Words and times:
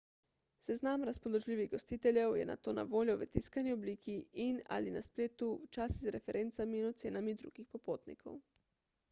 seznam 0.67 1.03
razpoložljivih 1.09 1.67
gostiteljev 1.73 2.37
je 2.39 2.47
nato 2.51 2.73
na 2.77 2.85
voljo 2.95 3.17
v 3.19 3.27
tiskani 3.35 3.75
obliki 3.77 4.17
in/ali 4.47 4.95
na 4.97 5.05
spletu 5.09 5.51
včasih 5.67 6.01
z 6.07 6.17
referencami 6.19 6.83
in 6.83 6.91
ocenami 6.95 7.39
drugih 7.45 7.71
popotnikov 7.77 8.43